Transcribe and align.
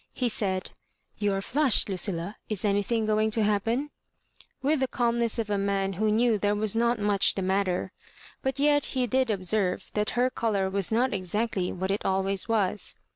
He 0.13 0.29
said," 0.29 0.71
You 1.19 1.31
are 1.35 1.43
flushed, 1.43 1.87
Lucilla? 1.87 2.35
is 2.49 2.65
anything 2.65 3.05
going 3.05 3.29
to 3.29 3.43
happen?" 3.43 3.91
with 4.63 4.79
the 4.79 4.87
calmness 4.87 5.37
of 5.37 5.51
a 5.51 5.59
man 5.59 5.93
who 5.93 6.09
knew 6.09 6.39
there 6.39 6.55
was 6.55 6.75
not 6.75 6.97
much 6.97 7.35
the 7.35 7.43
matter— 7.43 7.91
but 8.41 8.57
yet 8.57 8.87
he 8.97 9.05
did 9.05 9.29
observe 9.29 9.91
that 9.93 10.09
her 10.17 10.31
colour 10.31 10.71
was 10.71 10.91
not 10.91 11.13
exactly 11.13 11.71
what 11.71 11.91
it 11.91 12.03
always 12.03 12.49
was. 12.49 12.95